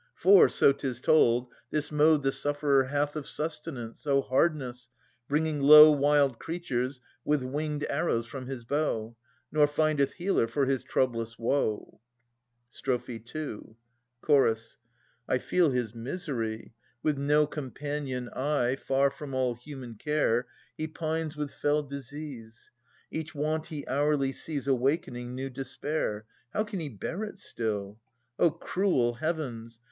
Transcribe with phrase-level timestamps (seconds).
[0.15, 4.89] For, so 'tis told, this mode the sufferer hath Of sustenance, oh hardness!
[5.27, 9.15] bringing low Wild creatures with win^d arrows from his bow;
[9.51, 12.01] Nor findeth healer for his troublous woe.
[12.71, 13.61] Strophe II.
[14.27, 14.75] Ch.
[15.27, 16.73] I feel his misery.
[17.03, 18.77] With no companion eye.
[18.77, 20.47] Far from all human care.
[20.79, 22.71] He pines with fell disease;
[23.11, 26.25] Each want he hourly sees Awakening new despair.
[26.55, 27.99] How can he bear it still?
[28.39, 29.77] O cruel Heavens!